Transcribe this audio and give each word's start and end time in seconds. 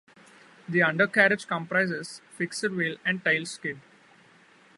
The 0.67 0.81
undercarriage 0.81 1.45
comprises 1.45 2.23
fixed 2.35 2.67
wheel 2.67 2.97
and 3.05 3.23
tailskid. 3.23 3.77